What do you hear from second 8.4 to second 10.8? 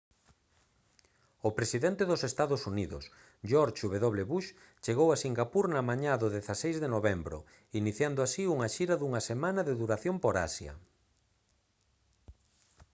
unha xira dunha semana de duración por asia